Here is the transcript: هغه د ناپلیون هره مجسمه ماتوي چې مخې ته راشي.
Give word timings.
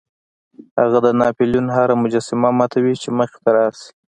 هغه 0.79 0.97
د 1.05 1.07
ناپلیون 1.19 1.67
هره 1.75 1.93
مجسمه 2.03 2.49
ماتوي 2.57 2.93
چې 3.01 3.09
مخې 3.17 3.37
ته 3.43 3.49
راشي. 3.55 3.89